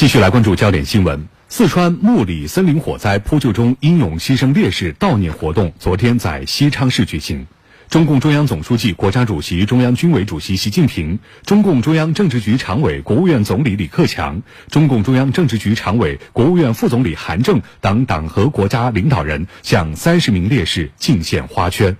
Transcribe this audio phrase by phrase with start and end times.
[0.00, 1.28] 继续来关注焦点新闻。
[1.50, 7.46] 四川木里森林火灾扑救中英勇牺牲烈士悼念活动昨天在西昌市举行。
[7.90, 14.40] 中共中央总书记、国家主席、中央军委主席习近平，中共中央政治局常委、国务院总理李克强，
[14.70, 21.94] 中共中央政治局常委、国务院副总理韩正等党和国家领导人向三十名烈士敬献花圈。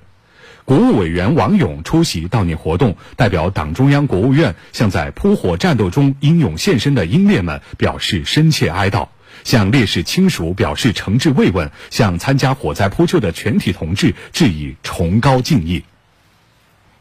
[0.70, 9.08] 国务委员王勇出席悼念活动，代表党中央、国务院向在扑火战斗中英勇献身的英烈们表示深切哀悼。
[9.42, 15.82] 向烈士亲属表示诚挚慰问，向参加火灾扑救的全体同志致以崇高敬意。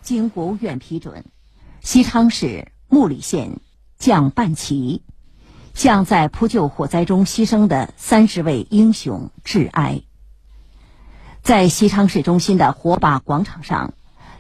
[0.02, 1.24] 经国务院批准，
[1.82, 3.60] 西昌市木里县
[4.00, 5.04] 降半旗，
[5.76, 10.02] 向在扑救火灾中牺牲的三十位英雄致哀。
[11.44, 13.94] 在西昌市中心的火把广场上，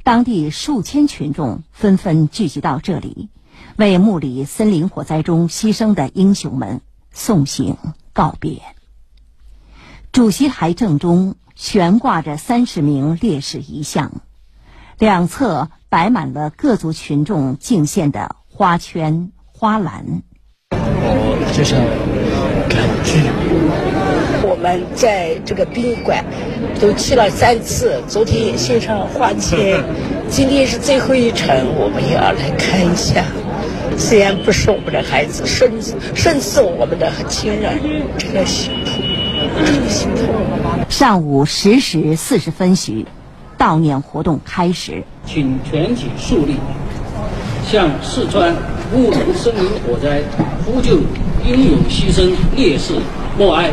[0.03, 3.30] 当地数千群众纷纷聚集到这里，
[3.77, 6.81] 为木里森林火灾中牺牲的英雄们。
[7.12, 7.75] 送行
[8.13, 8.62] 告别。
[10.11, 14.22] 主席台正中悬挂着三十名烈士遗像，
[15.00, 20.22] 两侧摆满了各族群众敬献的花圈、花篮。
[20.72, 21.80] 我就像
[22.69, 23.28] 感激。
[24.59, 26.21] 我们在这个宾馆
[26.81, 29.81] 都去了三次，昨天也献上花钱，
[30.27, 33.23] 今天是最后一程，我们也要来看一下。
[33.97, 37.79] 虽然不是我们的孩子，甚至甚至我们的亲人，
[38.17, 39.01] 这个心痛，
[39.66, 40.25] 这个心痛。
[40.89, 43.05] 上午十时四十分许，
[43.57, 45.05] 悼念活动开始。
[45.25, 46.57] 请全体肃立，
[47.66, 48.53] 向四川
[48.94, 50.21] 木林森林火灾
[50.66, 50.97] 呼救
[51.45, 52.95] 英勇牺牲烈士
[53.38, 53.71] 默哀。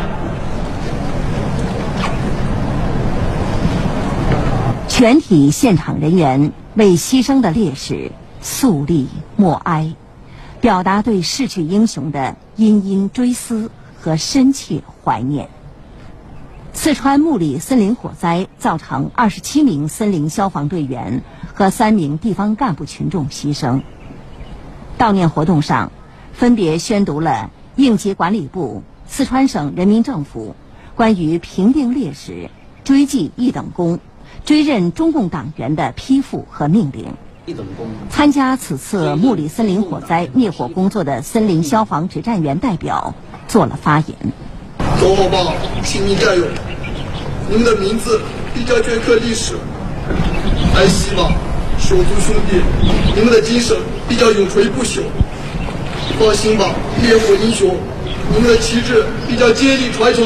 [4.97, 9.93] 全体现场人员为牺牲的烈士肃立默哀。
[10.59, 15.49] 表达对逝去英雄的殷殷追思和深切怀念。
[16.73, 21.21] 四川木里森林火灾造成二十七名森林消防队员
[21.53, 23.83] 和三名地方干部群众牺牲。
[24.97, 25.91] 悼念活动上，
[26.33, 30.55] 分别宣读了应急管理部、四川省人民政府
[30.95, 32.49] 关于评定烈士、
[32.83, 33.99] 追记一等功、
[34.47, 37.07] 追认中共党员的批复和命令。
[38.09, 43.13] 参加此次木里森林火灾灭火工作的森林消防指战员代表
[43.49, 44.15] 做了发言。
[45.01, 45.53] 走好吧，
[45.83, 46.45] 亲密战友，
[47.49, 48.21] 你们的名字
[48.55, 49.55] 必将镌刻历史。
[50.73, 51.29] 安息吧，
[51.77, 52.61] 手足兄弟，
[53.17, 53.75] 你们的精神
[54.07, 55.01] 必将永垂不朽。
[56.17, 57.75] 放心吧，烈火英雄，
[58.33, 60.23] 你们的旗帜必将接力传承。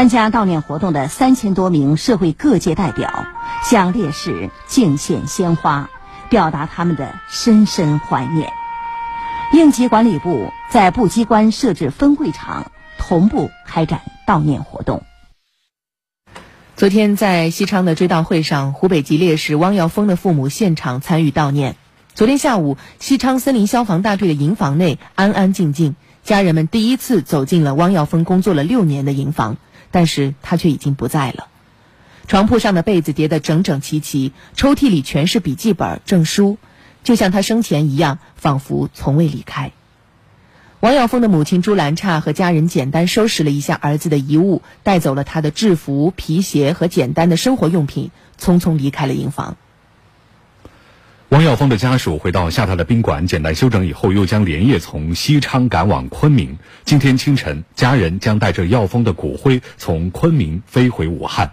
[0.00, 3.26] 参加悼念活动的三千多名社会各界代表
[3.62, 5.90] 向烈士敬献鲜花，
[6.30, 8.50] 表达他们的深深怀念。
[9.52, 15.02] 应急管理部在部机关设置分会场，同步开展悼念活动。
[16.76, 21.76] 昨天在西昌的追悼会上，湖北籍烈士汪耀峰的父母现场参与悼念。
[22.14, 25.94] 昨天下午，西昌森林消防大队的营房内安安静静，
[26.24, 29.56] 家人们第一次走进了汪耀峰工作了六年的营房。
[29.92, 31.48] 但是他却已经不在了。
[32.28, 36.58] 床铺上的被子叠得整整齐齐，抽屉里全是笔记本、证书，
[37.02, 39.72] 就像他生前一样，仿佛从未离开。
[40.78, 49.56] 王耀峰的母亲朱兰差和家人简单收拾了一下儿子的遗物，带走了他的制服、皮鞋和简单的生活用品，匆匆离开了营房。
[51.30, 56.58] 汪耀峰的家属回到下榻的宾馆，简单休整以后，又将连夜从西昌赶往昆明。
[56.84, 61.52] 今天清晨，家人将带着耀峰的骨灰从昆明飞回武汉。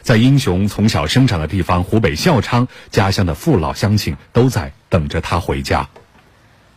[0.00, 5.90] 在英雄从小生长的地方湖北孝昌，家乡的父老乡亲都在等着他回家。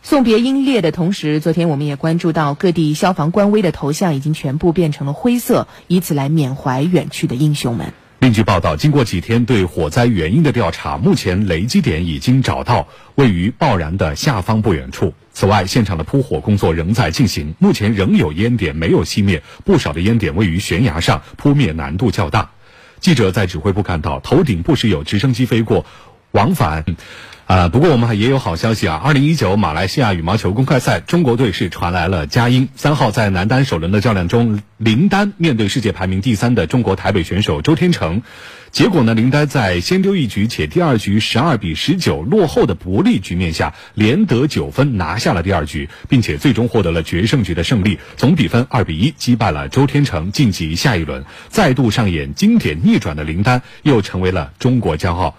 [0.02, 7.94] 送别英烈的同时，昨天我们也关注到各地消防官微的头像已经全部变成了灰色，以此来缅怀远去的英雄们。
[8.22, 15.12] 另据报道，经过几天对火灾原因的调查，目前雷击点已经找到，位于爆燃的下方不远处。
[15.32, 22.52] 此外，现场的扑火工作仍在进行，目前仍有烟点没有熄灭，不少的烟点位于悬崖上，扑灭难度较大。
[23.00, 25.84] 记者在指挥部看到，头顶不时有直升机飞过，
[26.32, 26.84] 往返。
[27.44, 28.98] 啊，不过我们还也有好消息啊！
[29.04, 32.70] 二零一九马来西亚羽毛球公开赛，中国队是传来了佳音。
[32.76, 38.22] 三号在男单首轮的较量中，林丹面对世界排名第三的中国台北选手周天成，
[38.70, 51.24] 结果呢，林丹在先丢一局且第二局十二比十九落后的不利局面下，连得九分拿下了第二局，并且最终获得了决胜局的胜利，总比分二比一击败了周天成，晋级下一轮。
[51.48, 55.34] 再度上演经典逆转的林丹，又成为了中国骄傲。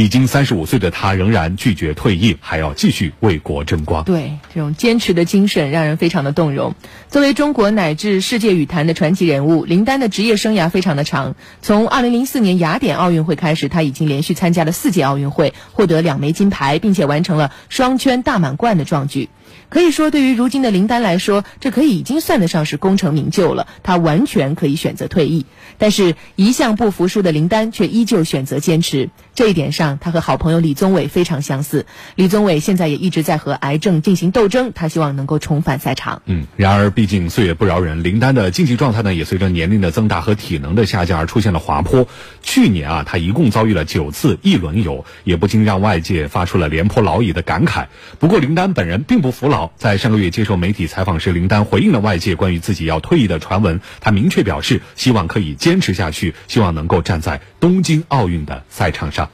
[0.00, 4.02] 已经三十五岁的他仍然拒绝退役，还要继续为国争光。
[4.04, 6.74] 对，这种坚持的精神让人非常的动容。
[7.10, 11.34] 作为中国乃至世界羽坛的传奇人物，林丹的职业生涯非常的长。
[11.60, 19.28] 从二零零四年雅典奥运会开始，他已经连续参加了四届奥运会，获得两枚金牌，并且完成了双圈大满贯的壮举。
[19.68, 23.68] 可以说，对于如今的林丹来说，这可以已经算得上是功成名就了。
[23.82, 25.46] 他完全可以选择退役，
[25.78, 29.10] 但是一向不服输的林丹却依旧选择坚持。
[29.34, 31.86] 这一点上他和好朋友李宗伟非常相似。
[32.14, 36.22] 李宗伟现在也一直在和癌症进行斗争，他希望能够重返赛场。
[36.26, 42.06] 嗯，然而毕竟岁月不饶人，林丹的竞技状态呢，也随着年龄的增大和体能的下降而出现了滑坡。
[42.42, 47.86] 去年啊，他一共遭遇了九次一轮游，也不禁让外界发出了廉颇老矣的感慨。
[48.18, 49.70] 不过林丹本人并不服老。
[49.76, 53.80] 在上个月接受媒体采访时，林丹回应了外界关于自己要退役的传闻。
[54.00, 59.28] 他明确表示，希望可以坚持下去，希望能够站在东京奥运的赛场上。